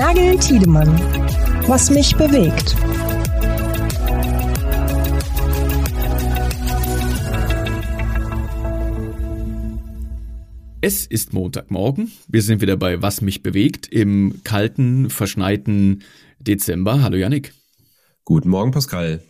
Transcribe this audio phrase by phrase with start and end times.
[0.00, 0.88] Nagel Tiedemann.
[1.68, 2.74] Was mich bewegt.
[10.80, 12.10] Es ist Montagmorgen.
[12.28, 16.02] Wir sind wieder bei Was mich bewegt im kalten, verschneiten
[16.38, 17.02] Dezember.
[17.02, 17.52] Hallo Yannick.
[18.24, 19.22] Guten Morgen, Pascal.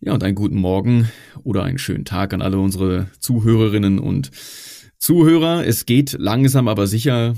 [0.00, 1.08] Ja, und einen guten Morgen
[1.44, 4.32] oder einen schönen Tag an alle unsere Zuhörerinnen und
[4.98, 5.64] Zuhörer.
[5.64, 7.36] Es geht langsam, aber sicher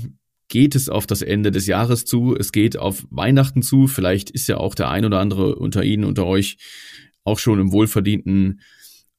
[0.53, 2.35] geht es auf das Ende des Jahres zu.
[2.35, 3.87] Es geht auf Weihnachten zu.
[3.87, 6.57] Vielleicht ist ja auch der ein oder andere unter Ihnen, unter euch
[7.23, 8.61] auch schon im wohlverdienten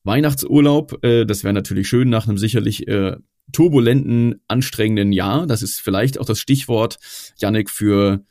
[0.04, 1.04] Weihnachtsurlaub.
[1.04, 3.16] Äh, das wäre natürlich schön nach einem sicherlich äh,
[3.52, 5.48] turbulenten, anstrengenden Jahr.
[5.48, 7.00] Das ist vielleicht auch das Stichwort,
[7.36, 8.24] Yannick, für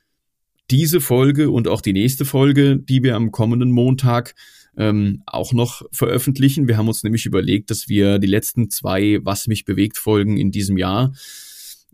[0.71, 4.33] diese Folge und auch die nächste Folge, die wir am kommenden Montag
[4.77, 6.69] ähm, auch noch veröffentlichen.
[6.69, 10.51] Wir haben uns nämlich überlegt, dass wir die letzten zwei Was mich bewegt Folgen in
[10.51, 11.11] diesem Jahr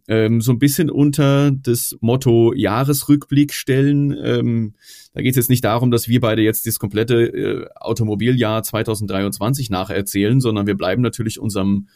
[0.10, 4.12] ähm, so ein bisschen unter das Motto Jahresrückblick stellen.
[4.12, 4.74] Ähm,
[5.14, 9.70] da geht es jetzt nicht darum, dass wir beide jetzt das komplette äh, Automobiljahr 2023
[9.70, 11.90] nacherzählen, sondern wir bleiben natürlich unserem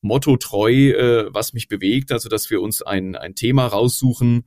[0.00, 4.44] Motto treu, äh, was mich bewegt, also dass wir uns ein, ein Thema raussuchen,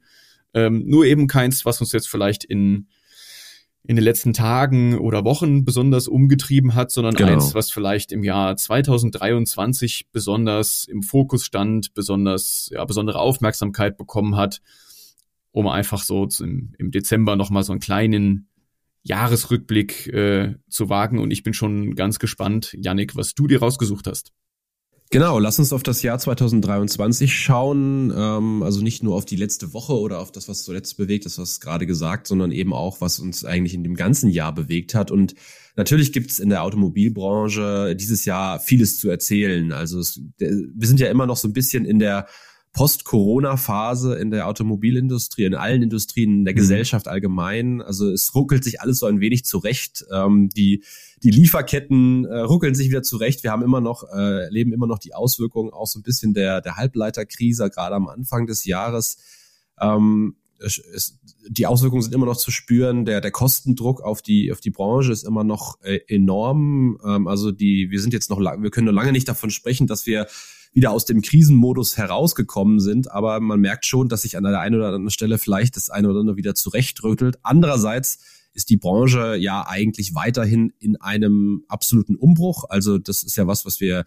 [0.53, 2.87] ähm, nur eben keins, was uns jetzt vielleicht in
[3.85, 7.33] in den letzten Tagen oder Wochen besonders umgetrieben hat, sondern genau.
[7.33, 14.37] eins, was vielleicht im Jahr 2023 besonders im Fokus stand, besonders ja, besondere Aufmerksamkeit bekommen
[14.37, 14.61] hat,
[15.51, 18.47] um einfach so im, im Dezember nochmal so einen kleinen
[19.03, 21.19] Jahresrückblick äh, zu wagen.
[21.19, 24.31] Und ich bin schon ganz gespannt, Yannick, was du dir rausgesucht hast.
[25.13, 28.11] Genau, lass uns auf das Jahr 2023 schauen.
[28.17, 31.37] Ähm, also nicht nur auf die letzte Woche oder auf das, was zuletzt bewegt ist,
[31.37, 35.11] was gerade gesagt, sondern eben auch, was uns eigentlich in dem ganzen Jahr bewegt hat.
[35.11, 35.35] Und
[35.75, 39.71] natürlich gibt es in der Automobilbranche dieses Jahr vieles zu erzählen.
[39.71, 42.25] Also es, wir sind ja immer noch so ein bisschen in der
[42.73, 46.57] Post-Corona-Phase in der Automobilindustrie, in allen Industrien, in der mhm.
[46.57, 47.81] Gesellschaft allgemein.
[47.81, 50.05] Also es ruckelt sich alles so ein wenig zurecht.
[50.11, 50.83] Ähm, die,
[51.21, 53.43] die Lieferketten äh, ruckeln sich wieder zurecht.
[53.43, 56.61] Wir haben immer noch, äh, leben immer noch die Auswirkungen auch so ein bisschen der,
[56.61, 59.17] der Halbleiterkrise, gerade am Anfang des Jahres.
[59.79, 63.05] Ähm, es, die Auswirkungen sind immer noch zu spüren.
[63.05, 66.97] Der, der Kostendruck auf die, auf die Branche ist immer noch äh, enorm.
[67.05, 70.07] Ähm, also die, wir sind jetzt noch, wir können noch lange nicht davon sprechen, dass
[70.07, 70.27] wir
[70.73, 73.11] wieder aus dem Krisenmodus herausgekommen sind.
[73.11, 76.09] Aber man merkt schon, dass sich an der einen oder anderen Stelle vielleicht das eine
[76.09, 77.37] oder andere wieder zurechtrüttelt.
[77.43, 78.19] Andererseits
[78.53, 82.65] ist die Branche ja eigentlich weiterhin in einem absoluten Umbruch.
[82.69, 84.05] Also das ist ja was, was wir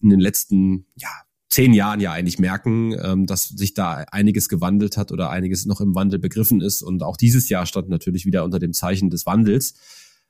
[0.00, 1.08] in den letzten ja,
[1.48, 5.80] zehn Jahren ja eigentlich merken, ähm, dass sich da einiges gewandelt hat oder einiges noch
[5.80, 6.82] im Wandel begriffen ist.
[6.82, 9.74] Und auch dieses Jahr stand natürlich wieder unter dem Zeichen des Wandels.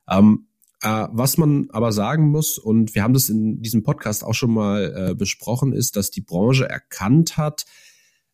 [0.08, 0.46] Ähm,
[0.86, 4.52] äh, was man aber sagen muss, und wir haben das in diesem Podcast auch schon
[4.52, 7.64] mal äh, besprochen, ist, dass die Branche erkannt hat,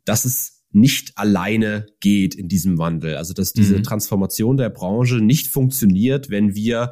[0.04, 3.16] dass es nicht alleine geht in diesem Wandel.
[3.16, 3.84] Also dass diese mhm.
[3.84, 6.90] Transformation der Branche nicht funktioniert, wenn wir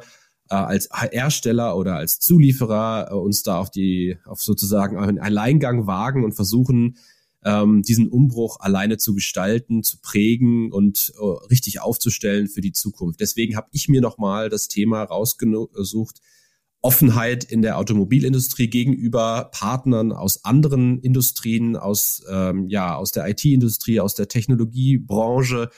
[0.49, 5.85] äh, als Hersteller oder als Zulieferer äh, uns da auf die, auf sozusagen einen Alleingang
[5.85, 6.97] wagen und versuchen,
[7.43, 13.19] ähm, diesen Umbruch alleine zu gestalten, zu prägen und äh, richtig aufzustellen für die Zukunft.
[13.19, 16.21] Deswegen habe ich mir nochmal das Thema rausgesucht,
[16.83, 23.99] Offenheit in der Automobilindustrie gegenüber Partnern aus anderen Industrien, aus, ähm, ja, aus der IT-Industrie,
[23.99, 25.69] aus der Technologiebranche.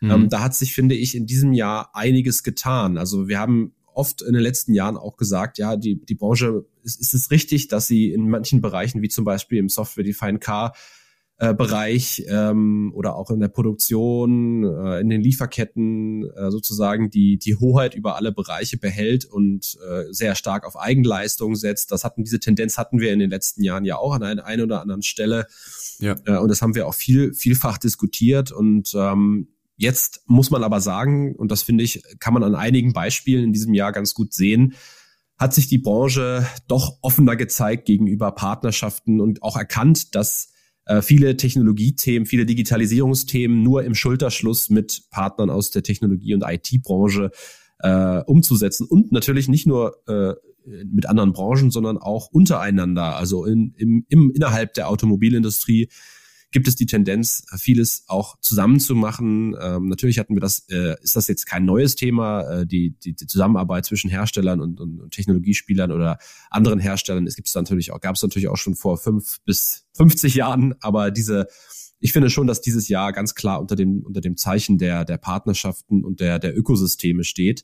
[0.00, 0.10] Mhm.
[0.10, 2.96] Ähm, da hat sich, finde ich, in diesem Jahr einiges getan.
[2.96, 7.00] Also wir haben oft in den letzten Jahren auch gesagt, ja, die, die Branche, ist,
[7.00, 10.74] ist es richtig, dass sie in manchen Bereichen, wie zum Beispiel im Software-Defined Car,
[11.42, 17.36] äh, Bereich ähm, oder auch in der Produktion, äh, in den Lieferketten äh, sozusagen die,
[17.36, 21.90] die Hoheit über alle Bereiche behält und äh, sehr stark auf Eigenleistung setzt.
[21.90, 24.62] Das hatten, diese Tendenz hatten wir in den letzten Jahren ja auch an einer einen
[24.62, 25.48] oder anderen Stelle.
[25.98, 26.14] Ja.
[26.26, 29.48] Äh, und das haben wir auch viel, vielfach diskutiert und ähm,
[29.78, 33.52] Jetzt muss man aber sagen, und das finde ich, kann man an einigen Beispielen in
[33.52, 34.74] diesem Jahr ganz gut sehen,
[35.38, 40.51] hat sich die Branche doch offener gezeigt gegenüber Partnerschaften und auch erkannt, dass
[41.00, 47.30] viele Technologiethemen, viele Digitalisierungsthemen nur im Schulterschluss mit Partnern aus der Technologie- und IT-Branche
[47.78, 48.86] äh, umzusetzen.
[48.86, 50.34] Und natürlich nicht nur äh,
[50.64, 55.88] mit anderen Branchen, sondern auch untereinander, also in, im, im, innerhalb der Automobilindustrie
[56.52, 59.56] gibt es die Tendenz, vieles auch zusammenzumachen.
[59.60, 63.14] Ähm, natürlich hatten wir das, äh, ist das jetzt kein neues Thema, äh, die, die,
[63.14, 66.18] die Zusammenarbeit zwischen Herstellern und, und, und Technologiespielern oder
[66.50, 67.26] anderen Herstellern.
[67.26, 70.74] Es gibt es natürlich auch, gab es natürlich auch schon vor fünf bis 50 Jahren,
[70.80, 71.48] aber diese
[72.04, 75.18] ich finde schon, dass dieses Jahr ganz klar unter dem, unter dem Zeichen der, der
[75.18, 77.62] Partnerschaften und der, der Ökosysteme steht.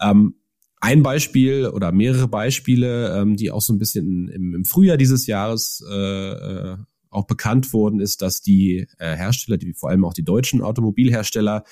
[0.00, 0.36] Ähm,
[0.80, 5.26] ein Beispiel oder mehrere Beispiele, ähm, die auch so ein bisschen im, im Frühjahr dieses
[5.26, 6.76] Jahres äh, äh
[7.14, 11.64] auch bekannt worden ist, dass die äh, Hersteller, die vor allem auch die deutschen Automobilhersteller,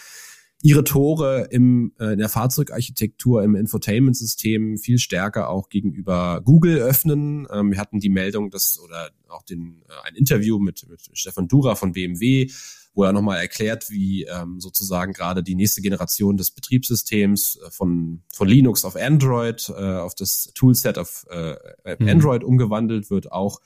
[0.62, 7.48] ihre Tore im, äh, in der Fahrzeugarchitektur, im Infotainment-System viel stärker auch gegenüber Google öffnen.
[7.52, 11.48] Ähm, wir hatten die Meldung, dass oder auch den, äh, ein Interview mit, mit Stefan
[11.48, 12.48] Dura von BMW,
[12.94, 18.22] wo er nochmal erklärt, wie ähm, sozusagen gerade die nächste Generation des Betriebssystems äh, von,
[18.32, 21.56] von Linux auf Android, äh, auf das Toolset auf äh,
[21.98, 22.08] mhm.
[22.08, 23.60] Android umgewandelt wird, auch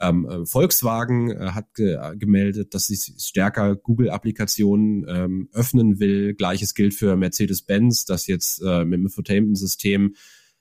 [0.00, 6.34] ähm, äh, Volkswagen äh, hat ge gemeldet, dass sie stärker Google-Applikationen ähm, öffnen will.
[6.34, 10.14] Gleiches gilt für Mercedes-Benz, das jetzt äh, mit dem Infotainment-System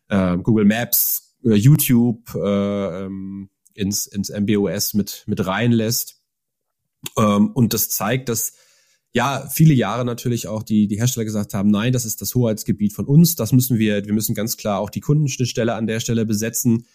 [0.09, 6.21] äh, Google Maps, äh, YouTube äh, ähm, ins, ins MBOS mit, mit reinlässt.
[7.17, 8.53] Ähm, und das zeigt, dass
[9.11, 12.93] ja, viele Jahre natürlich auch die, die Hersteller gesagt haben, nein, das ist das Hoheitsgebiet
[12.93, 16.25] von uns, das müssen wir, wir müssen ganz klar auch die Kundenschnittstelle an der Stelle
[16.25, 16.85] besetzen.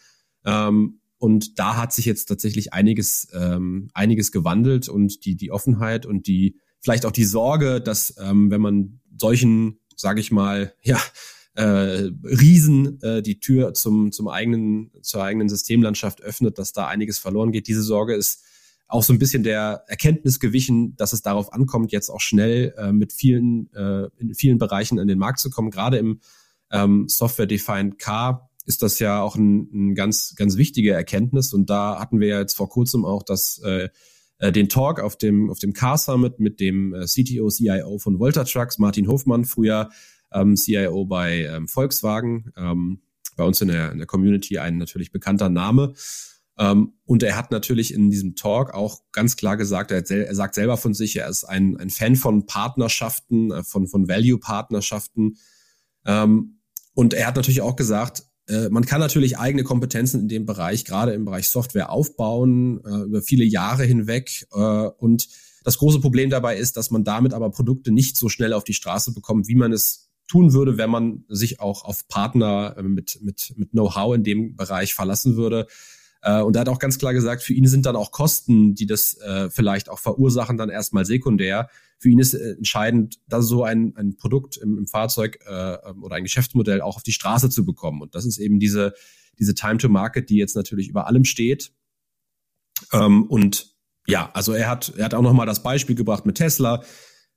[0.44, 6.06] Ähm, und da hat sich jetzt tatsächlich einiges, ähm, einiges gewandelt und die, die Offenheit
[6.06, 11.00] und die, vielleicht auch die Sorge, dass ähm, wenn man solchen, sage ich mal, ja,
[11.54, 17.18] äh, Riesen äh, die Tür zum, zum eigenen, zur eigenen Systemlandschaft öffnet, dass da einiges
[17.18, 17.68] verloren geht.
[17.68, 18.42] Diese Sorge ist
[18.88, 22.92] auch so ein bisschen der Erkenntnis gewichen, dass es darauf ankommt, jetzt auch schnell äh,
[22.92, 25.70] mit vielen, äh, in vielen Bereichen an den Markt zu kommen.
[25.70, 26.20] Gerade im
[26.70, 31.52] ähm, Software-Defined Car ist das ja auch ein, ein ganz, ganz wichtige Erkenntnis.
[31.52, 33.88] Und da hatten wir ja jetzt vor kurzem auch das, äh,
[34.38, 38.18] äh den Talk auf dem, auf dem Car Summit mit dem äh, CTO, CIO von
[38.18, 39.90] Volta Trucks, Martin Hofmann, früher
[40.32, 43.00] ähm, CIO bei ähm, Volkswagen, ähm,
[43.36, 45.94] bei uns in der, in der Community ein natürlich bekannter Name.
[46.56, 50.54] Ähm, und er hat natürlich in diesem Talk auch ganz klar gesagt, er, er sagt
[50.54, 55.36] selber von sich, er ist ein, ein Fan von Partnerschaften, äh, von, von Value-Partnerschaften.
[56.06, 56.60] Ähm,
[56.94, 58.24] und er hat natürlich auch gesagt,
[58.70, 63.22] man kann natürlich eigene Kompetenzen in dem Bereich, gerade im Bereich Software, aufbauen, äh, über
[63.22, 64.46] viele Jahre hinweg.
[64.52, 65.28] Äh, und
[65.64, 68.74] das große Problem dabei ist, dass man damit aber Produkte nicht so schnell auf die
[68.74, 73.54] Straße bekommt, wie man es tun würde, wenn man sich auch auf Partner mit, mit,
[73.56, 75.66] mit Know-how in dem Bereich verlassen würde.
[76.24, 79.18] Und er hat auch ganz klar gesagt, für ihn sind dann auch Kosten, die das
[79.50, 81.68] vielleicht auch verursachen, dann erstmal sekundär
[82.04, 86.02] für ihn ist äh, entscheidend, dass so ein, ein Produkt im, im Fahrzeug äh, ähm,
[86.02, 88.02] oder ein Geschäftsmodell auch auf die Straße zu bekommen.
[88.02, 88.92] Und das ist eben diese,
[89.38, 91.72] diese Time to Market, die jetzt natürlich über allem steht.
[92.92, 93.74] Ähm, und
[94.06, 96.84] ja, also er hat, er hat auch nochmal das Beispiel gebracht mit Tesla,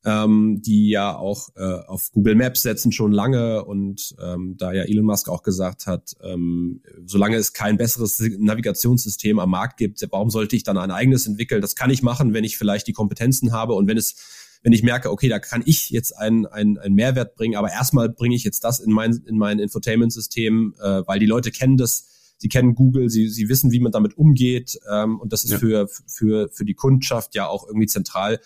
[0.08, 4.84] ähm, die ja auch äh, auf Google Maps setzen schon lange und ähm, da ja
[4.84, 10.30] Elon Musk auch gesagt hat, ähm, solange es kein besseres Navigationssystem am Markt gibt, warum
[10.30, 11.62] sollte ich dann ein eigenes entwickeln?
[11.62, 14.16] Das kann ich machen, wenn ich vielleicht die Kompetenzen habe und wenn es
[14.64, 18.10] wenn ich merke, okay, da kann ich jetzt einen, einen, einen Mehrwert bringen, aber erstmal
[18.10, 22.08] bringe ich jetzt das in mein, in mein Infotainment-System, äh, weil die Leute kennen das,
[22.38, 25.60] sie kennen Google, sie, sie wissen, wie man damit umgeht ähm, und das ist ja.
[25.60, 28.40] für, für, für die Kundschaft ja auch irgendwie zentral,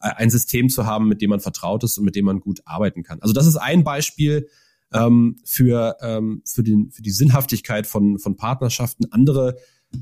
[0.00, 3.02] ein System zu haben, mit dem man vertraut ist und mit dem man gut arbeiten
[3.02, 3.20] kann.
[3.20, 4.48] Also das ist ein Beispiel
[4.92, 9.06] ähm, für, ähm, für, den, für die Sinnhaftigkeit von, von Partnerschaften.
[9.10, 9.56] Andere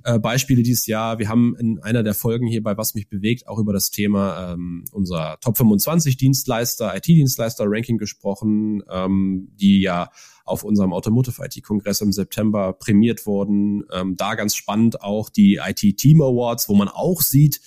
[0.04, 1.18] äh, Beispiele dieses Jahr.
[1.18, 4.52] Wir haben in einer der Folgen hier bei Was mich bewegt auch über das Thema
[4.52, 10.10] ähm, unser Top 25 Dienstleister, IT-Dienstleister-Ranking gesprochen, ähm, die ja
[10.44, 13.84] auf unserem Automotive IT-Kongress im September prämiert wurden.
[13.92, 17.60] Ähm, da ganz spannend auch die IT-Team Awards, wo man auch sieht,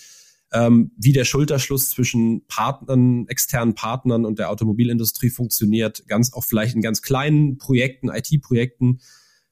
[0.51, 6.75] ähm, wie der Schulterschluss zwischen Partnern, externen Partnern und der Automobilindustrie funktioniert, ganz auch vielleicht
[6.75, 8.99] in ganz kleinen Projekten, IT-Projekten,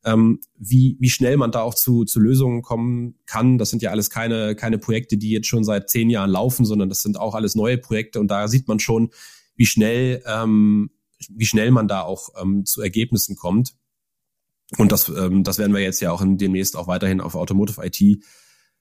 [0.03, 3.57] ähm, wie, wie schnell man da auch zu, zu Lösungen kommen kann.
[3.57, 6.89] Das sind ja alles keine, keine Projekte, die jetzt schon seit zehn Jahren laufen, sondern
[6.89, 9.11] das sind auch alles neue Projekte und da sieht man schon,
[9.55, 10.91] wie schnell, ähm,
[11.29, 13.75] wie schnell man da auch ähm, zu Ergebnissen kommt.
[14.77, 17.81] Und das, ähm, das werden wir jetzt ja auch in, demnächst auch weiterhin auf Automotive
[17.85, 18.23] IT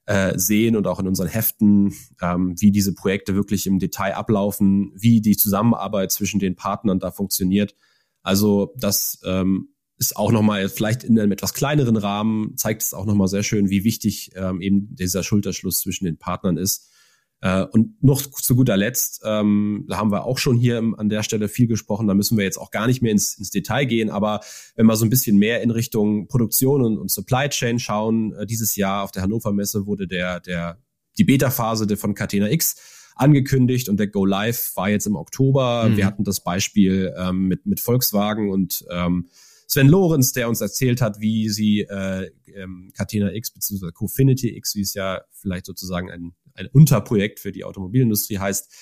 [0.06, 4.92] äh, sehen und auch in unseren Heften, ähm, wie diese Projekte wirklich im Detail ablaufen,
[4.94, 7.74] wie die Zusammenarbeit zwischen den Partnern da funktioniert.
[8.22, 13.06] Also das ähm, ist auch nochmal, vielleicht in einem etwas kleineren Rahmen, zeigt es auch
[13.06, 16.90] nochmal sehr schön, wie wichtig ähm, eben dieser Schulterschluss zwischen den Partnern ist.
[17.40, 21.22] Äh, und noch zu guter Letzt, ähm, da haben wir auch schon hier an der
[21.22, 24.08] Stelle viel gesprochen, da müssen wir jetzt auch gar nicht mehr ins, ins Detail gehen,
[24.10, 24.40] aber
[24.74, 28.46] wenn wir so ein bisschen mehr in Richtung Produktion und, und Supply Chain schauen, äh,
[28.46, 30.78] dieses Jahr auf der Hannover Messe wurde der, der,
[31.18, 32.76] die Beta-Phase von Catena X
[33.16, 35.88] angekündigt und der Go Live war jetzt im Oktober.
[35.88, 35.96] Mhm.
[35.96, 39.28] Wir hatten das Beispiel ähm, mit, mit Volkswagen und ähm,
[39.66, 43.90] Sven Lorenz, der uns erzählt hat, wie sie äh, ähm, Catena X bzw.
[43.92, 48.72] Cofinity X, wie es ja vielleicht sozusagen ein, ein Unterprojekt für die Automobilindustrie heißt,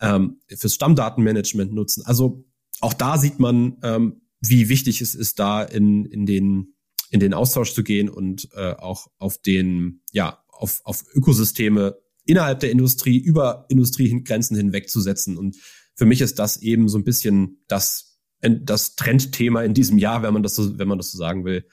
[0.00, 2.04] ähm, fürs Stammdatenmanagement nutzen.
[2.04, 2.44] Also
[2.80, 6.76] auch da sieht man, ähm, wie wichtig es ist, da in, in den
[7.10, 12.60] in den Austausch zu gehen und äh, auch auf den, ja, auf, auf Ökosysteme innerhalb
[12.60, 15.36] der Industrie über Industriegrenzen hinwegzusetzen.
[15.36, 15.56] Und
[15.94, 20.34] für mich ist das eben so ein bisschen das, das Trendthema in diesem Jahr, wenn
[20.34, 21.66] man das so, wenn man das so sagen will.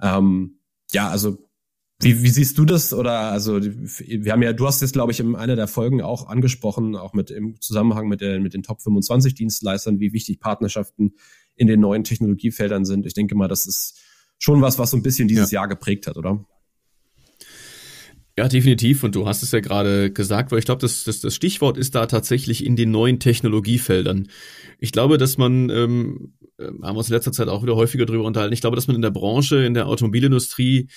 [0.00, 0.60] Ähm,
[0.92, 1.48] ja, also
[2.02, 2.92] wie, wie siehst du das?
[2.92, 6.26] Oder also wir haben ja, du hast jetzt, glaube ich, in einer der Folgen auch
[6.28, 11.14] angesprochen, auch mit im Zusammenhang mit, der, mit den Top 25 Dienstleistern, wie wichtig Partnerschaften
[11.54, 13.06] in den neuen Technologiefeldern sind.
[13.06, 14.00] Ich denke mal, das ist
[14.38, 15.60] schon was, was so ein bisschen dieses ja.
[15.60, 16.44] Jahr geprägt hat, oder?
[18.36, 19.04] Ja, definitiv.
[19.04, 21.94] Und du hast es ja gerade gesagt, weil ich glaube, das, das, das Stichwort ist
[21.94, 24.28] da tatsächlich in den neuen Technologiefeldern.
[24.78, 28.06] Ich glaube, dass man, ähm, äh, haben wir uns in letzter Zeit auch wieder häufiger
[28.06, 30.88] drüber unterhalten, ich glaube, dass man in der Branche, in der Automobilindustrie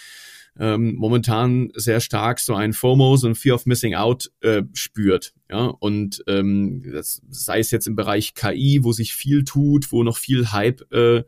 [0.58, 5.34] ähm, momentan sehr stark so ein FOMO, so ein Fear of Missing Out äh, spürt.
[5.50, 10.04] Ja, und ähm, das sei es jetzt im Bereich KI, wo sich viel tut, wo
[10.04, 11.24] noch viel Hype äh,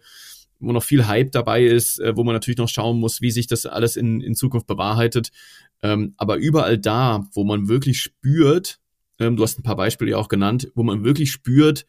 [0.60, 3.48] wo noch viel Hype dabei ist, äh, wo man natürlich noch schauen muss, wie sich
[3.48, 5.30] das alles in, in Zukunft bewahrheitet.
[5.84, 8.80] Ähm, aber überall da, wo man wirklich spürt,
[9.20, 11.86] ähm, du hast ein paar Beispiele ja auch genannt, wo man wirklich spürt,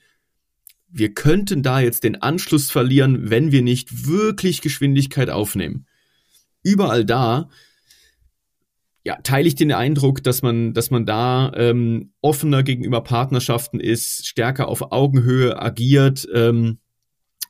[0.90, 5.86] wir könnten da jetzt den Anschluss verlieren, wenn wir nicht wirklich Geschwindigkeit aufnehmen
[6.62, 7.48] überall da,
[9.04, 14.26] ja, teile ich den Eindruck, dass man, dass man da ähm, offener gegenüber Partnerschaften ist,
[14.26, 16.28] stärker auf Augenhöhe agiert.
[16.34, 16.78] Ähm,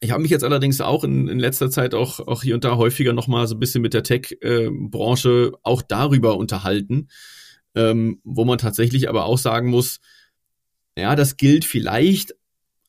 [0.00, 2.76] ich habe mich jetzt allerdings auch in, in letzter Zeit auch, auch hier und da
[2.76, 7.08] häufiger nochmal so ein bisschen mit der Tech-Branche auch darüber unterhalten,
[7.74, 10.00] ähm, wo man tatsächlich aber auch sagen muss,
[10.96, 12.34] ja, das gilt vielleicht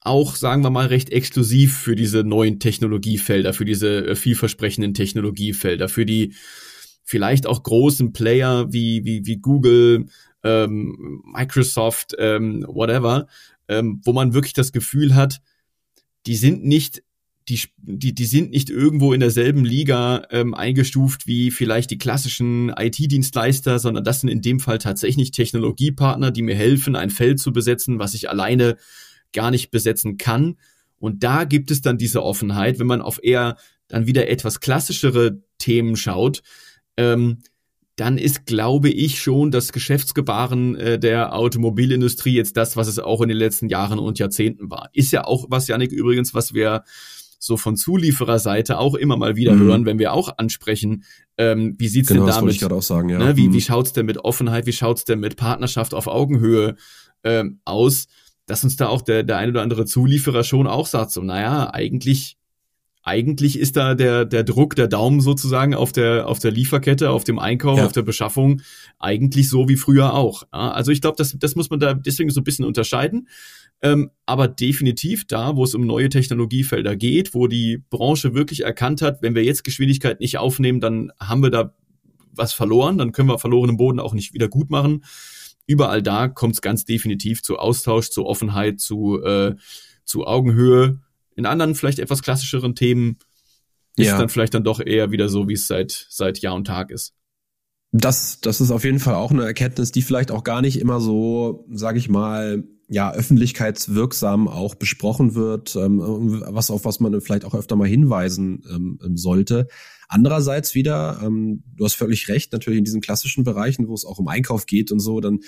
[0.09, 5.87] auch, sagen wir mal, recht exklusiv für diese neuen Technologiefelder, für diese äh, vielversprechenden Technologiefelder,
[5.87, 6.33] für die
[7.03, 10.07] vielleicht auch großen Player wie, wie, wie Google,
[10.43, 13.27] ähm, Microsoft, ähm, whatever,
[13.67, 15.41] ähm, wo man wirklich das Gefühl hat,
[16.25, 17.03] die sind nicht
[17.47, 22.69] die, die, die sind nicht irgendwo in derselben Liga ähm, eingestuft wie vielleicht die klassischen
[22.69, 27.51] IT-Dienstleister, sondern das sind in dem Fall tatsächlich Technologiepartner, die mir helfen, ein Feld zu
[27.51, 28.77] besetzen, was ich alleine
[29.33, 30.57] gar nicht besetzen kann.
[30.97, 33.57] Und da gibt es dann diese Offenheit, wenn man auf eher
[33.87, 36.41] dann wieder etwas klassischere Themen schaut,
[36.97, 37.39] ähm,
[37.95, 43.21] dann ist, glaube ich, schon das Geschäftsgebaren äh, der Automobilindustrie jetzt das, was es auch
[43.21, 44.89] in den letzten Jahren und Jahrzehnten war.
[44.93, 46.83] Ist ja auch was, Janik, übrigens, was wir
[47.39, 49.59] so von Zuliefererseite auch immer mal wieder mhm.
[49.61, 51.03] hören, wenn wir auch ansprechen,
[51.37, 52.61] ähm, wie sieht's genau, denn damit?
[52.61, 53.17] Das ich auch sagen, ja.
[53.17, 53.53] Ne, wie, mhm.
[53.53, 56.75] wie schaut's denn mit Offenheit, wie schaut's denn mit Partnerschaft auf Augenhöhe
[57.23, 58.07] ähm, aus?
[58.49, 61.69] Dass uns da auch der, der ein oder andere Zulieferer schon auch sagt, so, naja,
[61.71, 62.35] eigentlich,
[63.03, 67.23] eigentlich ist da der, der Druck, der Daumen sozusagen auf der, auf der Lieferkette, auf
[67.23, 67.85] dem Einkauf, ja.
[67.85, 68.61] auf der Beschaffung,
[68.97, 70.43] eigentlich so wie früher auch.
[70.51, 73.27] Ja, also ich glaube, das, das muss man da deswegen so ein bisschen unterscheiden.
[73.83, 79.03] Ähm, aber definitiv da, wo es um neue Technologiefelder geht, wo die Branche wirklich erkannt
[79.03, 81.75] hat, wenn wir jetzt Geschwindigkeit nicht aufnehmen, dann haben wir da
[82.33, 85.03] was verloren, dann können wir verlorenen Boden auch nicht wieder gut machen
[85.69, 89.55] überall da kommt es ganz definitiv zu Austausch, zu Offenheit, zu, äh,
[90.03, 90.99] zu Augenhöhe.
[91.35, 93.19] In anderen, vielleicht etwas klassischeren Themen
[93.95, 94.17] ist ja.
[94.17, 97.13] dann vielleicht dann doch eher wieder so, wie es seit, seit Jahr und Tag ist.
[97.91, 100.99] Das, das ist auf jeden Fall auch eine Erkenntnis, die vielleicht auch gar nicht immer
[100.99, 105.99] so, sage ich mal, ja, öffentlichkeitswirksam auch besprochen wird, ähm,
[106.47, 109.67] was auf was man vielleicht auch öfter mal hinweisen ähm, sollte.
[110.07, 114.17] Andererseits wieder, ähm, du hast völlig recht, natürlich in diesen klassischen Bereichen, wo es auch
[114.17, 115.39] um Einkauf geht und so, dann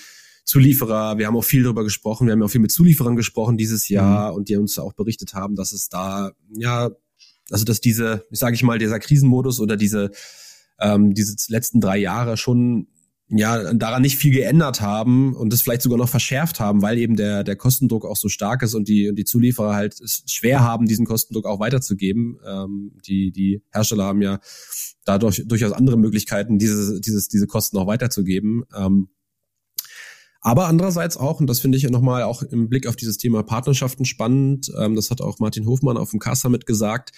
[0.45, 3.89] Zulieferer, wir haben auch viel darüber gesprochen, wir haben auch viel mit Zulieferern gesprochen dieses
[3.89, 4.37] Jahr mhm.
[4.37, 6.91] und die uns auch berichtet haben, dass es da, ja,
[7.49, 10.11] also dass diese, sage ich mal, dieser Krisenmodus oder diese,
[10.79, 12.87] ähm, diese letzten drei Jahre schon
[13.37, 17.15] ja daran nicht viel geändert haben und das vielleicht sogar noch verschärft haben, weil eben
[17.15, 20.61] der der Kostendruck auch so stark ist und die und die Zulieferer halt es schwer
[20.61, 22.39] haben, diesen Kostendruck auch weiterzugeben.
[22.45, 24.39] Ähm, die die Hersteller haben ja
[25.05, 28.63] dadurch durchaus andere Möglichkeiten, diese dieses diese Kosten auch weiterzugeben.
[28.75, 29.09] Ähm,
[30.43, 34.05] aber andererseits auch, und das finde ich nochmal auch im Blick auf dieses Thema Partnerschaften
[34.05, 37.11] spannend, ähm, das hat auch Martin Hofmann auf dem K-Summit gesagt,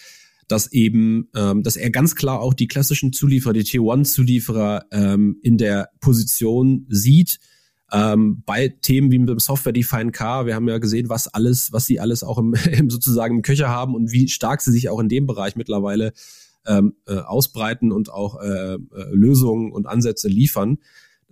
[0.47, 4.85] dass eben, ähm, dass er ganz klar auch die klassischen Zulieferer, die Tier One Zulieferer
[4.91, 7.39] ähm, in der Position sieht,
[7.91, 10.45] ähm, bei Themen wie mit dem Software Defined Car.
[10.45, 13.69] Wir haben ja gesehen, was alles, was sie alles auch im, im sozusagen im Köcher
[13.69, 16.13] haben und wie stark sie sich auch in dem Bereich mittlerweile
[16.65, 18.79] ähm, äh, ausbreiten und auch äh, äh,
[19.11, 20.77] Lösungen und Ansätze liefern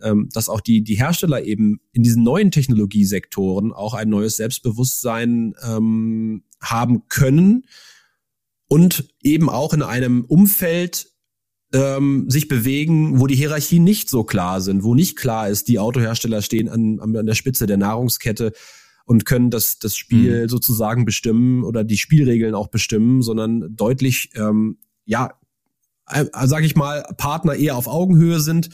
[0.04, 5.54] ähm, dass auch die, die Hersteller eben in diesen neuen Technologiesektoren auch ein neues Selbstbewusstsein
[5.64, 7.66] ähm, haben können
[8.72, 11.10] und eben auch in einem Umfeld
[11.74, 15.78] ähm, sich bewegen, wo die Hierarchien nicht so klar sind, wo nicht klar ist, die
[15.78, 18.54] Autohersteller stehen an, an der Spitze der Nahrungskette
[19.04, 20.48] und können das, das Spiel mhm.
[20.48, 25.34] sozusagen bestimmen oder die Spielregeln auch bestimmen, sondern deutlich, ähm, ja,
[26.08, 28.70] äh, sag ich mal, Partner eher auf Augenhöhe sind,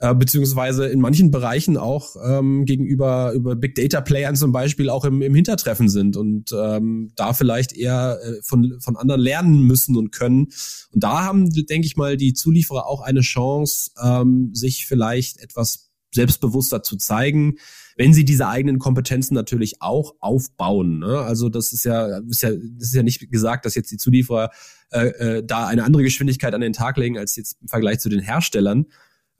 [0.00, 5.04] äh, beziehungsweise in manchen Bereichen auch ähm, gegenüber über Big Data Playern zum Beispiel auch
[5.04, 9.96] im, im Hintertreffen sind und ähm, da vielleicht eher äh, von, von anderen lernen müssen
[9.96, 10.48] und können.
[10.92, 15.88] Und da haben, denke ich mal, die Zulieferer auch eine Chance, ähm, sich vielleicht etwas
[16.14, 17.56] selbstbewusster zu zeigen,
[17.96, 21.00] wenn sie diese eigenen Kompetenzen natürlich auch aufbauen.
[21.00, 21.18] Ne?
[21.18, 24.50] Also das ist ja, ist ja, das ist ja nicht gesagt, dass jetzt die Zulieferer
[24.90, 28.08] äh, äh, da eine andere Geschwindigkeit an den Tag legen als jetzt im Vergleich zu
[28.08, 28.86] den Herstellern.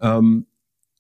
[0.00, 0.46] Ähm,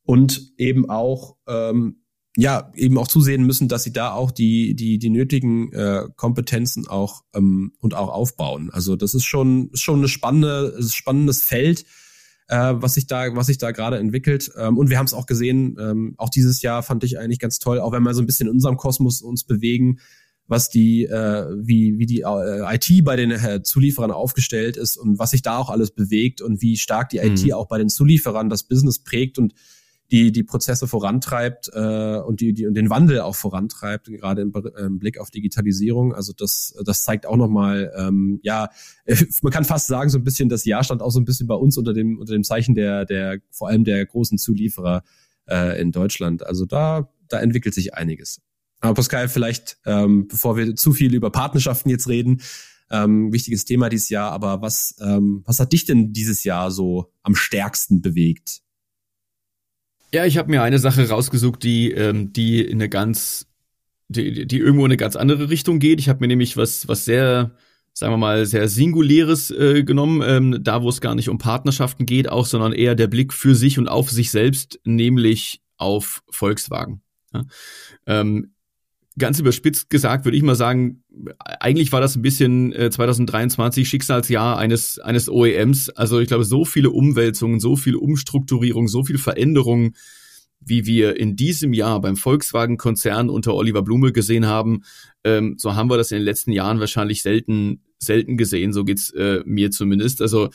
[0.02, 2.02] und eben auch ähm,
[2.36, 6.86] ja eben auch zusehen müssen, dass sie da auch die die die nötigen äh, Kompetenzen
[6.86, 8.70] auch ähm, und auch aufbauen.
[8.72, 11.84] Also das ist schon schon eine spannende spannendes Feld,
[12.46, 14.50] äh, was sich da was sich da gerade entwickelt.
[14.56, 15.76] Ähm, und wir haben es auch gesehen.
[15.80, 18.46] Ähm, auch dieses Jahr fand ich eigentlich ganz toll, auch wenn wir so ein bisschen
[18.46, 19.98] in unserem Kosmos uns bewegen
[20.48, 25.18] was die, äh, wie, wie die äh, IT bei den äh, Zulieferern aufgestellt ist und
[25.18, 27.52] was sich da auch alles bewegt und wie stark die IT mhm.
[27.52, 29.54] auch bei den Zulieferern das Business prägt und
[30.10, 34.52] die die Prozesse vorantreibt äh, und die, die und den Wandel auch vorantreibt, gerade im,
[34.78, 36.14] im Blick auf Digitalisierung.
[36.14, 38.70] Also das das zeigt auch nochmal, ähm, ja,
[39.42, 41.54] man kann fast sagen so ein bisschen, das Jahr stand auch so ein bisschen bei
[41.54, 45.02] uns unter dem unter dem Zeichen der der vor allem der großen Zulieferer
[45.46, 46.46] äh, in Deutschland.
[46.46, 48.40] Also da da entwickelt sich einiges.
[48.80, 52.42] Aber Pascal, vielleicht, ähm, bevor wir zu viel über Partnerschaften jetzt reden,
[52.90, 57.12] ähm, wichtiges Thema dieses Jahr, aber was, ähm, was hat dich denn dieses Jahr so
[57.22, 58.60] am stärksten bewegt?
[60.12, 63.46] Ja, ich habe mir eine Sache rausgesucht, die, ähm, die in eine ganz,
[64.08, 66.00] die, die irgendwo in eine ganz andere Richtung geht.
[66.00, 67.54] Ich habe mir nämlich was, was sehr,
[67.92, 72.06] sagen wir mal, sehr Singuläres äh, genommen, ähm, da wo es gar nicht um Partnerschaften
[72.06, 77.02] geht, auch, sondern eher der Blick für sich und auf sich selbst, nämlich auf Volkswagen.
[77.34, 77.44] Ja?
[78.06, 78.54] Ähm,
[79.18, 81.02] ganz überspitzt gesagt, würde ich mal sagen,
[81.60, 85.90] eigentlich war das ein bisschen äh, 2023 Schicksalsjahr eines, eines OEMs.
[85.90, 89.94] Also ich glaube, so viele Umwälzungen, so viel Umstrukturierung, so viel Veränderungen,
[90.60, 94.82] wie wir in diesem Jahr beim Volkswagen-Konzern unter Oliver Blume gesehen haben,
[95.24, 98.72] ähm, so haben wir das in den letzten Jahren wahrscheinlich selten, selten gesehen.
[98.72, 100.20] So geht's äh, mir zumindest.
[100.20, 100.50] Also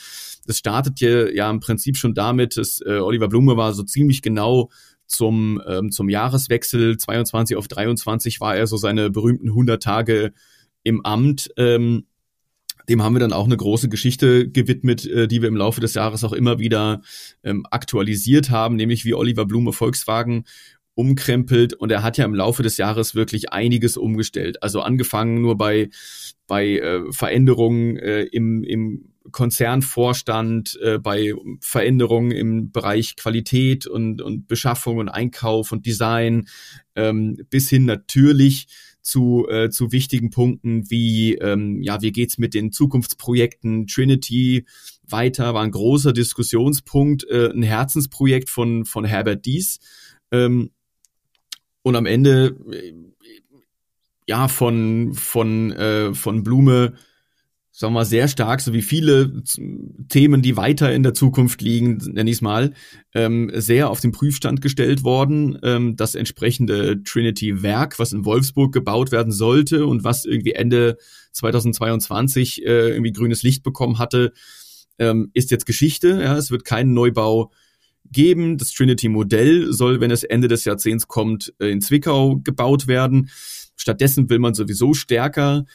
[0.45, 4.21] das startet ja, ja im Prinzip schon damit, dass äh, Oliver Blume war so ziemlich
[4.21, 4.69] genau
[5.13, 10.33] zum, ähm, zum Jahreswechsel 22 auf 23 war er so seine berühmten 100 Tage
[10.83, 11.49] im Amt.
[11.57, 12.05] Ähm,
[12.89, 15.93] dem haben wir dann auch eine große Geschichte gewidmet, äh, die wir im Laufe des
[15.93, 17.01] Jahres auch immer wieder
[17.43, 20.45] ähm, aktualisiert haben, nämlich wie Oliver Blume Volkswagen
[20.95, 24.61] umkrempelt und er hat ja im Laufe des Jahres wirklich einiges umgestellt.
[24.61, 25.89] Also angefangen nur bei,
[26.47, 34.47] bei äh, Veränderungen äh, im, im Konzernvorstand, äh, bei Veränderungen im Bereich Qualität und, und
[34.47, 36.47] Beschaffung und Einkauf und Design,
[36.95, 38.67] ähm, bis hin natürlich
[39.01, 44.65] zu, äh, zu wichtigen Punkten wie, ähm, ja, wie geht's mit den Zukunftsprojekten Trinity
[45.07, 49.79] weiter, war ein großer Diskussionspunkt, äh, ein Herzensprojekt von, von Herbert Dies.
[50.31, 50.71] Ähm,
[51.83, 52.93] und am Ende, äh,
[54.27, 56.93] ja, von, von, äh, von Blume
[57.75, 59.41] sagen wir mal, sehr stark, so wie viele
[60.07, 62.73] Themen, die weiter in der Zukunft liegen, nenne ich es mal,
[63.15, 65.57] ähm, sehr auf den Prüfstand gestellt worden.
[65.63, 70.97] Ähm, das entsprechende Trinity-Werk, was in Wolfsburg gebaut werden sollte und was irgendwie Ende
[71.31, 74.33] 2022 äh, irgendwie grünes Licht bekommen hatte,
[74.99, 76.21] ähm, ist jetzt Geschichte.
[76.21, 77.51] Ja, es wird keinen Neubau
[78.11, 78.57] geben.
[78.57, 83.29] Das Trinity-Modell soll, wenn es Ende des Jahrzehnts kommt, äh, in Zwickau gebaut werden.
[83.75, 85.65] Stattdessen will man sowieso stärker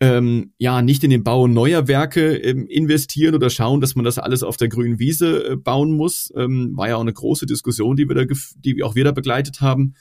[0.00, 4.18] ähm, ja nicht in den Bau neuer Werke ähm, investieren oder schauen, dass man das
[4.18, 6.32] alles auf der grünen Wiese äh, bauen muss.
[6.36, 9.60] Ähm, war ja auch eine große Diskussion, die wir da, die auch wir da begleitet
[9.60, 9.94] haben.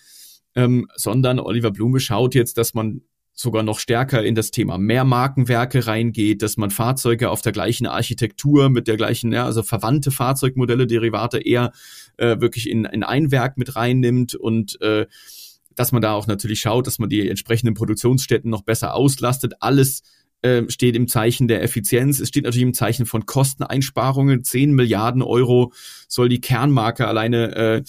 [0.54, 3.02] Ähm, sondern Oliver Blume schaut jetzt, dass man
[3.36, 8.70] sogar noch stärker in das Thema Mehrmarkenwerke reingeht, dass man Fahrzeuge auf der gleichen Architektur
[8.70, 11.74] mit der gleichen, ja, also verwandte Fahrzeugmodelle, Derivate eher
[12.18, 15.06] äh, wirklich in, in ein Werk mit reinnimmt und äh,
[15.76, 19.56] dass man da auch natürlich schaut, dass man die entsprechenden Produktionsstätten noch besser auslastet.
[19.60, 20.04] Alles
[20.42, 22.20] äh, steht im Zeichen der Effizienz.
[22.20, 24.44] Es steht natürlich im Zeichen von Kosteneinsparungen.
[24.44, 25.74] 10 Milliarden Euro
[26.08, 27.84] soll die Kernmarke alleine äh,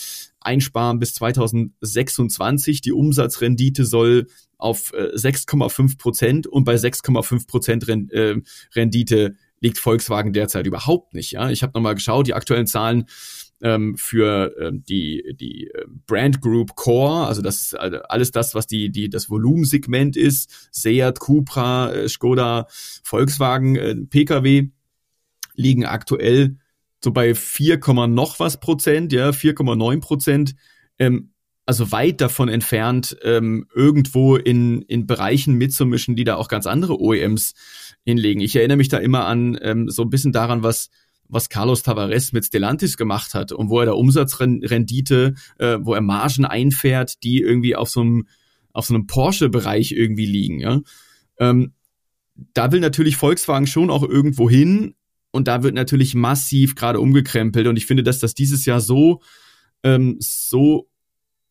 [0.46, 2.80] einsparen bis 2026.
[2.80, 8.36] Die Umsatzrendite soll auf äh, 6,5 Prozent und bei 6,5 Prozent äh,
[8.74, 11.32] Rendite liegt Volkswagen derzeit überhaupt nicht.
[11.32, 13.06] Ja, ich habe nochmal geschaut, die aktuellen Zahlen
[13.62, 18.66] ähm, für ähm, die, die äh, Brand Group Core, also das ist alles das, was
[18.66, 22.66] die, die, das Volumensegment ist, Seat, Cupra, äh, Skoda,
[23.02, 24.68] Volkswagen, äh, Pkw,
[25.54, 26.58] liegen aktuell
[27.06, 30.56] so bei 4, noch was Prozent, ja, 4,9 Prozent.
[30.98, 31.30] Ähm,
[31.64, 37.00] also weit davon entfernt, ähm, irgendwo in, in Bereichen mitzumischen, die da auch ganz andere
[37.00, 37.54] OEMs
[38.04, 38.40] hinlegen.
[38.40, 40.90] Ich erinnere mich da immer an ähm, so ein bisschen daran, was
[41.28, 46.00] was Carlos Tavares mit Stellantis gemacht hat und wo er da Umsatzrendite, äh, wo er
[46.00, 48.28] Margen einfährt, die irgendwie auf so einem
[48.72, 50.58] auf so einem Porsche-Bereich irgendwie liegen.
[50.58, 50.80] Ja?
[51.38, 51.72] Ähm,
[52.52, 54.95] da will natürlich Volkswagen schon auch irgendwo hin
[55.36, 57.66] und da wird natürlich massiv gerade umgekrempelt.
[57.66, 59.20] Und ich finde, dass das dieses Jahr so
[59.82, 60.88] ähm, so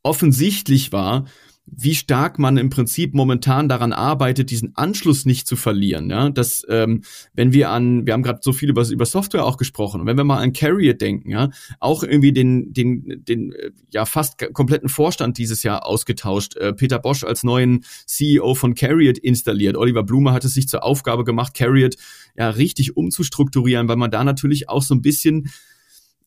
[0.04, 1.26] offensichtlich war,
[1.68, 6.10] wie stark man im Prinzip momentan daran arbeitet, diesen Anschluss nicht zu verlieren.
[6.10, 7.02] Ja, dass ähm,
[7.34, 10.24] wenn wir an, wir haben gerade so viel über, über Software auch gesprochen, wenn wir
[10.24, 11.50] mal an Carrier denken, ja,
[11.80, 17.00] auch irgendwie den, den, den äh, ja fast kompletten Vorstand dieses Jahr ausgetauscht, äh, Peter
[17.00, 19.76] Bosch als neuen CEO von Carrier installiert.
[19.76, 21.90] Oliver Blume hat es sich zur Aufgabe gemacht, Carrier
[22.38, 25.50] ja richtig umzustrukturieren, weil man da natürlich auch so ein bisschen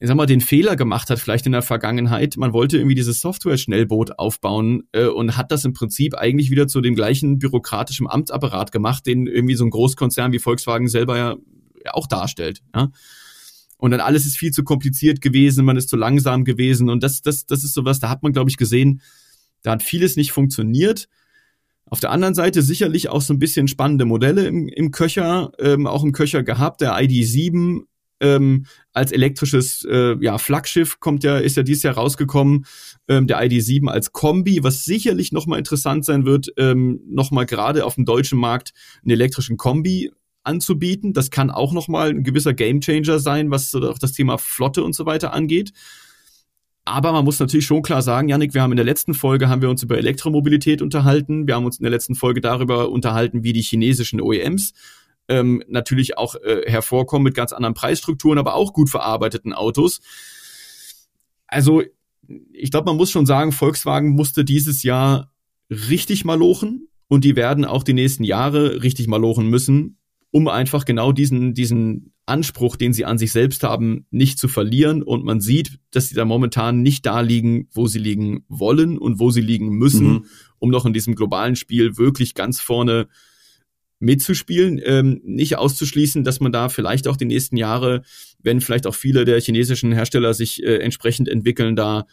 [0.01, 2.37] ich sag mal, den Fehler gemacht hat, vielleicht in der Vergangenheit.
[2.37, 6.81] Man wollte irgendwie dieses Software-Schnellboot aufbauen äh, und hat das im Prinzip eigentlich wieder zu
[6.81, 11.37] dem gleichen bürokratischen Amtsapparat gemacht, den irgendwie so ein Großkonzern wie Volkswagen selber ja,
[11.85, 12.63] ja auch darstellt.
[12.75, 12.91] Ja?
[13.77, 17.23] Und dann alles ist viel zu kompliziert gewesen, man ist zu langsam gewesen und das,
[17.23, 19.01] das, das ist sowas, da hat man, glaube ich, gesehen,
[19.63, 21.09] da hat vieles nicht funktioniert.
[21.87, 25.87] Auf der anderen Seite sicherlich auch so ein bisschen spannende Modelle im, im Köcher, ähm,
[25.87, 26.83] auch im Köcher gehabt.
[26.83, 27.85] Der ID7
[28.21, 32.67] ähm, als elektrisches äh, ja, Flaggschiff kommt ja, ist ja dieses Jahr rausgekommen,
[33.09, 37.95] ähm, der ID7 als Kombi, was sicherlich nochmal interessant sein wird, ähm, nochmal gerade auf
[37.95, 40.11] dem deutschen Markt einen elektrischen Kombi
[40.43, 41.13] anzubieten.
[41.13, 45.07] Das kann auch nochmal ein gewisser Gamechanger sein, was auch das Thema Flotte und so
[45.07, 45.73] weiter angeht.
[46.85, 49.61] Aber man muss natürlich schon klar sagen, Janik, wir haben in der letzten Folge haben
[49.61, 51.47] wir uns über Elektromobilität unterhalten.
[51.47, 54.73] Wir haben uns in der letzten Folge darüber unterhalten, wie die chinesischen OEMs
[55.29, 60.01] ähm, natürlich auch äh, hervorkommen mit ganz anderen Preisstrukturen, aber auch gut verarbeiteten Autos.
[61.47, 61.83] Also
[62.53, 65.33] ich glaube, man muss schon sagen, Volkswagen musste dieses Jahr
[65.71, 69.99] richtig malochen und die werden auch die nächsten Jahre richtig malochen müssen,
[70.31, 75.03] um einfach genau diesen, diesen Anspruch, den sie an sich selbst haben, nicht zu verlieren.
[75.03, 79.19] Und man sieht, dass sie da momentan nicht da liegen, wo sie liegen wollen und
[79.19, 80.25] wo sie liegen müssen, mhm.
[80.59, 83.09] um noch in diesem globalen Spiel wirklich ganz vorne
[83.99, 84.81] mitzuspielen.
[84.85, 88.03] Ähm, nicht auszuschließen, dass man da vielleicht auch die nächsten Jahre,
[88.41, 92.07] wenn vielleicht auch viele der chinesischen Hersteller sich äh, entsprechend entwickeln, da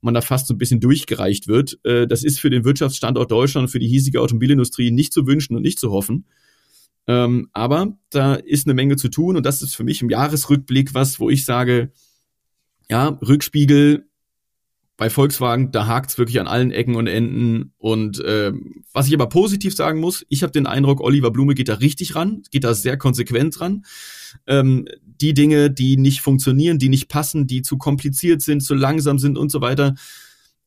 [0.00, 1.78] man da fast so ein bisschen durchgereicht wird.
[1.84, 5.62] Äh, das ist für den Wirtschaftsstandort Deutschland für die hiesige Automobilindustrie nicht zu wünschen und
[5.62, 6.26] nicht zu hoffen.
[7.06, 10.94] Ähm, aber da ist eine Menge zu tun und das ist für mich im Jahresrückblick
[10.94, 11.92] was, wo ich sage,
[12.88, 14.08] ja, Rückspiegel
[14.96, 17.72] bei Volkswagen, da hakt's wirklich an allen Ecken und Enden.
[17.78, 18.52] Und äh,
[18.92, 22.14] was ich aber positiv sagen muss, ich habe den Eindruck, Oliver Blume geht da richtig
[22.14, 23.84] ran, geht da sehr konsequent ran.
[24.46, 29.18] Ähm, die Dinge, die nicht funktionieren, die nicht passen, die zu kompliziert sind, zu langsam
[29.18, 29.94] sind und so weiter,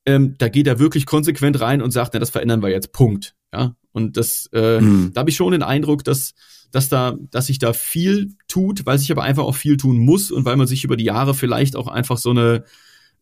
[0.05, 2.91] ähm, da geht er wirklich konsequent rein und sagt, na, das verändern wir jetzt.
[2.91, 3.33] Punkt.
[3.53, 3.75] Ja.
[3.93, 5.11] Und das, äh, mhm.
[5.13, 6.33] da habe ich schon den Eindruck, dass
[6.71, 10.31] dass da, dass sich da viel tut, weil sich aber einfach auch viel tun muss
[10.31, 12.65] und weil man sich über die Jahre vielleicht auch einfach so eine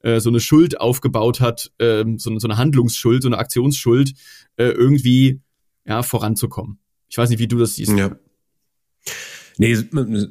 [0.06, 4.14] äh, so eine Schuld aufgebaut hat, äh, so, so eine Handlungsschuld, so eine Aktionsschuld,
[4.56, 5.42] äh, irgendwie
[5.84, 6.80] ja, voranzukommen.
[7.10, 7.98] Ich weiß nicht, wie du das siehst.
[7.98, 8.16] Ja.
[9.58, 9.78] Nee,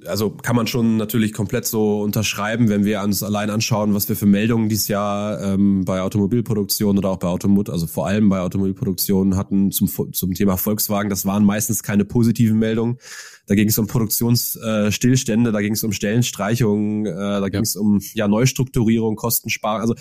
[0.07, 4.17] also kann man schon natürlich komplett so unterschreiben, wenn wir uns allein anschauen, was wir
[4.17, 8.41] für Meldungen dieses Jahr ähm, bei Automobilproduktion oder auch bei Automut, also vor allem bei
[8.41, 11.09] Automobilproduktion hatten zum, zum Thema Volkswagen.
[11.09, 12.99] Das waren meistens keine positiven Meldungen.
[13.47, 17.77] Da ging es um Produktionsstillstände, äh, da ging es um Stellenstreichungen, äh, da ging es
[17.77, 19.81] um ja Neustrukturierung, Kostensparen.
[19.81, 19.95] Also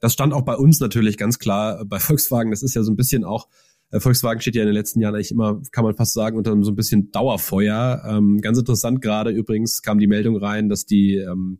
[0.00, 2.50] das stand auch bei uns natürlich ganz klar bei Volkswagen.
[2.50, 5.14] Das ist ja so ein bisschen auch äh, Volkswagen steht ja in den letzten Jahren
[5.14, 8.02] eigentlich immer, kann man fast sagen, unter so ein bisschen Dauerfeuer.
[8.08, 11.58] Ähm, ganz interessant gerade übrigens kam die Meldung rein, dass die ähm,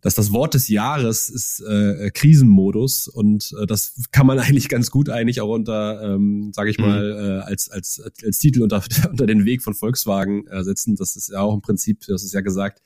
[0.00, 4.90] dass das Wort des Jahres ist äh, Krisenmodus und äh, das kann man eigentlich ganz
[4.90, 6.84] gut eigentlich auch unter, ähm, sage ich mhm.
[6.84, 10.96] mal, äh, als, als, als Titel unter, unter den Weg von Volkswagen äh, setzen.
[10.96, 12.82] Das ist ja auch im Prinzip, das ist ja gesagt,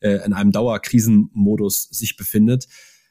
[0.00, 2.66] äh, in einem Dauerkrisenmodus sich befindet.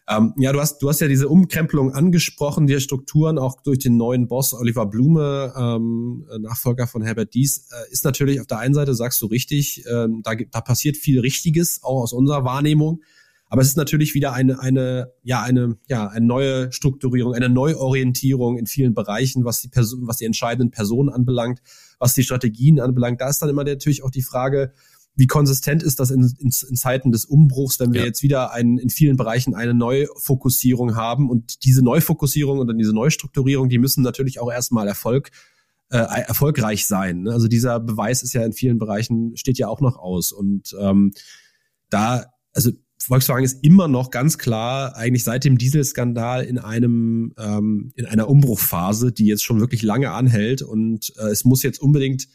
[0.09, 3.97] Ähm, ja, du hast, du hast ja diese Umkrempelung angesprochen, die Strukturen auch durch den
[3.97, 8.73] neuen Boss Oliver Blume, ähm, Nachfolger von Herbert Dies, äh, ist natürlich auf der einen
[8.73, 13.01] Seite, sagst du richtig, äh, da, da passiert viel Richtiges, auch aus unserer Wahrnehmung.
[13.49, 18.57] Aber es ist natürlich wieder eine, eine, ja, eine, ja, eine neue Strukturierung, eine Neuorientierung
[18.57, 21.61] in vielen Bereichen, was die Person, was die entscheidenden Personen anbelangt,
[21.99, 23.21] was die Strategien anbelangt.
[23.21, 24.73] Da ist dann immer natürlich auch die Frage,
[25.17, 28.05] wie konsistent ist das in, in, in Zeiten des Umbruchs, wenn wir ja.
[28.07, 32.93] jetzt wieder ein, in vielen Bereichen eine Neufokussierung haben und diese Neufokussierung und dann diese
[32.93, 35.31] Neustrukturierung, die müssen natürlich auch erstmal Erfolg
[35.89, 37.23] äh, erfolgreich sein.
[37.23, 37.31] Ne?
[37.31, 41.13] Also dieser Beweis ist ja in vielen Bereichen steht ja auch noch aus und ähm,
[41.89, 47.91] da also Volkswagen ist immer noch ganz klar eigentlich seit dem Dieselskandal in einem ähm,
[47.95, 52.27] in einer Umbruchphase, die jetzt schon wirklich lange anhält und äh, es muss jetzt unbedingt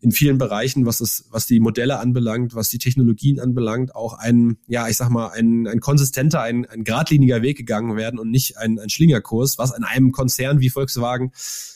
[0.00, 4.56] in vielen Bereichen, was es, was die Modelle anbelangt, was die Technologien anbelangt, auch ein,
[4.66, 8.56] ja, ich sag mal, ein, ein konsistenter, ein, ein geradliniger Weg gegangen werden und nicht
[8.56, 11.32] ein, ein Schlingerkurs, was in einem Konzern wie Volkswagen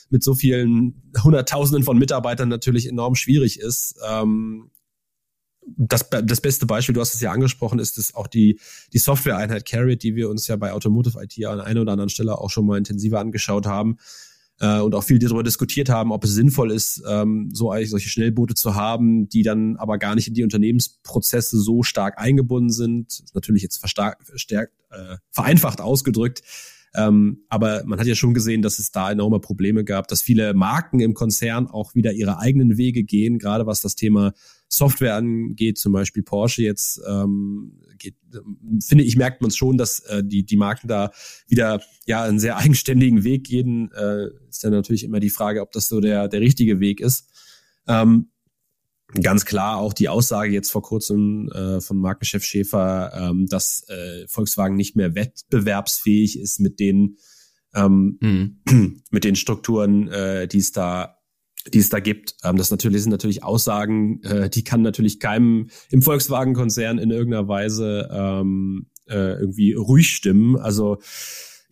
[0.09, 3.95] mit so vielen Hunderttausenden von Mitarbeitern natürlich enorm schwierig ist.
[4.07, 4.71] Ähm,
[5.77, 8.59] das, das beste Beispiel, du hast es ja angesprochen, ist es auch die,
[8.93, 12.37] die Software-Einheit Carrot, die wir uns ja bei Automotive IT an einer oder anderen Stelle
[12.37, 13.97] auch schon mal intensiver angeschaut haben
[14.59, 18.09] äh, und auch viel darüber diskutiert haben, ob es sinnvoll ist, ähm, so eigentlich solche
[18.09, 23.23] Schnellboote zu haben, die dann aber gar nicht in die Unternehmensprozesse so stark eingebunden sind.
[23.33, 26.41] Natürlich jetzt verstärkt, verstärkt äh, vereinfacht ausgedrückt.
[26.95, 30.53] Ähm, aber man hat ja schon gesehen, dass es da enorme Probleme gab, dass viele
[30.53, 34.33] Marken im Konzern auch wieder ihre eigenen Wege gehen, gerade was das Thema
[34.67, 38.15] Software angeht, zum Beispiel Porsche jetzt, ähm, geht,
[38.83, 41.11] finde ich, merkt man schon, dass äh, die, die Marken da
[41.47, 43.91] wieder ja einen sehr eigenständigen Weg gehen.
[43.91, 47.29] Äh, ist dann natürlich immer die Frage, ob das so der, der richtige Weg ist.
[47.87, 48.29] Ähm,
[49.21, 54.27] ganz klar auch die Aussage jetzt vor kurzem äh, von Markenchef Schäfer, ähm, dass äh,
[54.27, 57.17] Volkswagen nicht mehr wettbewerbsfähig ist mit den
[57.73, 59.03] ähm, mhm.
[59.11, 61.17] mit den Strukturen, äh, die es da
[61.73, 62.35] die es da gibt.
[62.43, 67.47] Ähm, das natürlich sind natürlich Aussagen, äh, die kann natürlich keinem im Volkswagen-Konzern in irgendeiner
[67.47, 70.57] Weise ähm, äh, irgendwie ruhig stimmen.
[70.57, 70.99] Also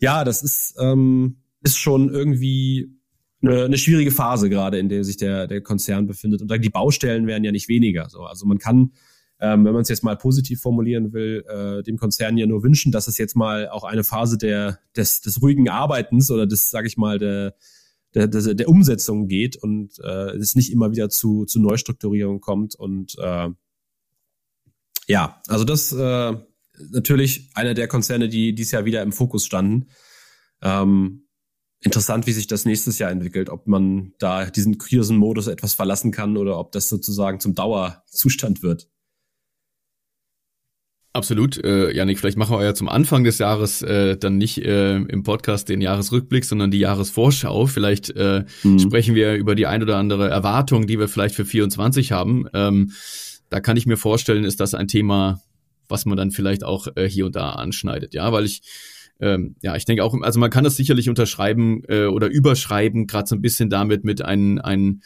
[0.00, 2.98] ja, das ist ähm, ist schon irgendwie
[3.46, 6.42] eine, eine schwierige Phase gerade, in der sich der der Konzern befindet.
[6.42, 8.08] Und die Baustellen werden ja nicht weniger.
[8.08, 8.92] So, also man kann
[9.40, 12.92] ähm, wenn man es jetzt mal positiv formulieren will, äh, dem Konzern ja nur wünschen,
[12.92, 16.86] dass es jetzt mal auch eine Phase der des, des ruhigen Arbeitens oder des, sage
[16.86, 17.54] ich mal, der
[18.14, 22.76] der, der, der Umsetzung geht und äh, es nicht immer wieder zu, zu Neustrukturierung kommt.
[22.76, 23.48] Und äh,
[25.08, 26.32] ja, also das äh,
[26.90, 29.88] natürlich einer der Konzerne, die dieses Jahr wieder im Fokus standen.
[30.62, 31.23] Ähm,
[31.84, 36.36] interessant, wie sich das nächstes Jahr entwickelt, ob man da diesen Krisenmodus etwas verlassen kann
[36.36, 38.88] oder ob das sozusagen zum Dauerzustand wird.
[41.12, 41.62] Absolut.
[41.62, 45.22] Äh, Janik, vielleicht machen wir ja zum Anfang des Jahres äh, dann nicht äh, im
[45.22, 47.66] Podcast den Jahresrückblick, sondern die Jahresvorschau.
[47.66, 48.80] Vielleicht äh, mhm.
[48.80, 52.46] sprechen wir über die ein oder andere Erwartung, die wir vielleicht für 24 haben.
[52.52, 52.90] Ähm,
[53.48, 55.40] da kann ich mir vorstellen, ist das ein Thema,
[55.86, 58.12] was man dann vielleicht auch äh, hier und da anschneidet.
[58.12, 58.62] Ja, weil ich
[59.24, 63.26] ähm, ja, ich denke auch, also man kann das sicherlich unterschreiben äh, oder überschreiben, gerade
[63.26, 65.00] so ein bisschen damit mit ein, ein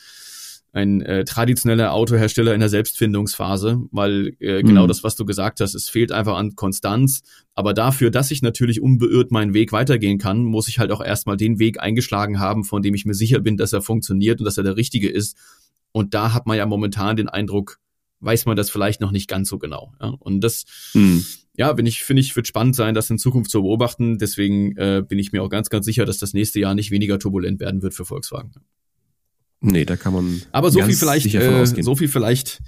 [0.72, 4.88] ein äh, traditioneller Autohersteller in der Selbstfindungsphase, weil äh, genau mhm.
[4.88, 7.22] das, was du gesagt hast, es fehlt einfach an Konstanz.
[7.54, 11.38] Aber dafür, dass ich natürlich unbeirrt meinen Weg weitergehen kann, muss ich halt auch erstmal
[11.38, 14.58] den Weg eingeschlagen haben, von dem ich mir sicher bin, dass er funktioniert und dass
[14.58, 15.38] er der richtige ist.
[15.92, 17.78] Und da hat man ja momentan den Eindruck,
[18.20, 19.92] weiß man das vielleicht noch nicht ganz so genau.
[20.00, 20.08] Ja?
[20.18, 21.24] Und das, mhm.
[21.56, 24.18] ja, bin ich, finde ich, wird spannend sein, das in Zukunft zu beobachten.
[24.18, 27.18] Deswegen äh, bin ich mir auch ganz, ganz sicher, dass das nächste Jahr nicht weniger
[27.18, 28.52] turbulent werden wird für Volkswagen.
[29.60, 30.42] Nee, da kann man.
[30.52, 32.60] Aber so viel vielleicht, äh, so viel vielleicht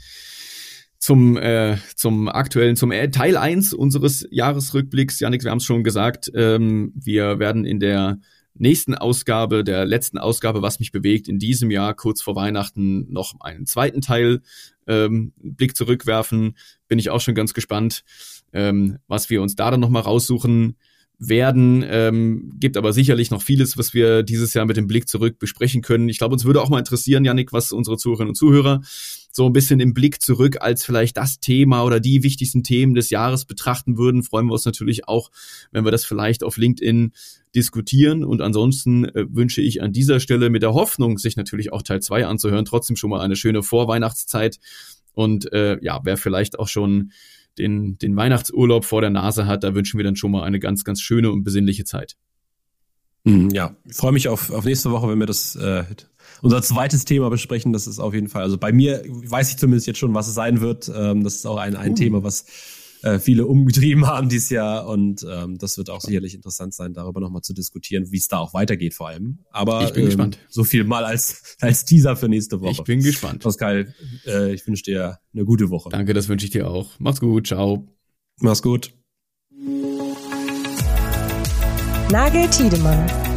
[0.98, 5.20] zum, äh, zum aktuellen, zum äh, Teil eins unseres Jahresrückblicks.
[5.20, 8.18] Janik, wir haben es schon gesagt, ähm, wir werden in der
[8.54, 13.40] nächsten Ausgabe, der letzten Ausgabe, was mich bewegt, in diesem Jahr kurz vor Weihnachten noch
[13.40, 14.42] einen zweiten Teil
[14.90, 16.56] ähm, Blick zurückwerfen.
[16.88, 18.02] Bin ich auch schon ganz gespannt,
[18.52, 20.76] ähm, was wir uns da dann nochmal raussuchen
[21.18, 21.84] werden.
[21.86, 25.82] Ähm, gibt aber sicherlich noch vieles, was wir dieses Jahr mit dem Blick zurück besprechen
[25.82, 26.08] können.
[26.08, 28.80] Ich glaube, uns würde auch mal interessieren, Yannick, was unsere Zuhörerinnen und Zuhörer
[29.32, 33.10] so ein bisschen im Blick zurück als vielleicht das Thema oder die wichtigsten Themen des
[33.10, 34.22] Jahres betrachten würden.
[34.22, 35.30] Freuen wir uns natürlich auch,
[35.70, 37.12] wenn wir das vielleicht auf LinkedIn
[37.54, 38.24] diskutieren.
[38.24, 42.00] Und ansonsten äh, wünsche ich an dieser Stelle mit der Hoffnung, sich natürlich auch Teil
[42.00, 44.58] zwei anzuhören, trotzdem schon mal eine schöne Vorweihnachtszeit.
[45.12, 47.12] Und äh, ja, wer vielleicht auch schon
[47.58, 50.84] den, den Weihnachtsurlaub vor der Nase hat, da wünschen wir dann schon mal eine ganz,
[50.84, 52.16] ganz schöne und besinnliche Zeit.
[53.24, 55.84] Mhm, ja, ich freue mich auf, auf nächste Woche, wenn wir das äh,
[56.42, 57.72] unser zweites Thema besprechen.
[57.72, 60.34] Das ist auf jeden Fall, also bei mir weiß ich zumindest jetzt schon, was es
[60.34, 60.90] sein wird.
[60.94, 61.94] Ähm, das ist auch ein, ein uh.
[61.94, 62.44] Thema, was
[63.02, 67.20] äh, viele umgetrieben haben dieses Jahr und ähm, das wird auch sicherlich interessant sein, darüber
[67.20, 69.38] nochmal zu diskutieren, wie es da auch weitergeht vor allem.
[69.50, 70.38] Aber ich bin ähm, gespannt.
[70.48, 72.72] So viel mal als als Teaser für nächste Woche.
[72.72, 73.42] Ich bin gespannt.
[73.42, 73.94] Pascal,
[74.26, 75.88] äh, ich wünsche dir eine gute Woche.
[75.90, 76.90] Danke, das wünsche ich dir auch.
[76.98, 77.88] Mach's gut, ciao.
[78.40, 78.92] Mach's gut.
[82.10, 83.06] Nagel Tiedemann,